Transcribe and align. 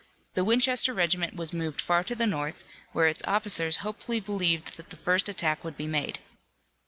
The 0.33 0.43
Winchester 0.43 0.95
regiment 0.95 1.35
was 1.35 1.53
moved 1.53 1.79
far 1.79 2.03
to 2.05 2.15
the 2.15 2.25
north, 2.25 2.63
where 2.91 3.05
its 3.07 3.21
officers 3.25 3.75
hopefully 3.85 4.19
believed 4.19 4.75
that 4.77 4.89
the 4.89 4.95
first 4.95 5.29
attack 5.29 5.63
would 5.63 5.77
be 5.77 5.85
made. 5.85 6.17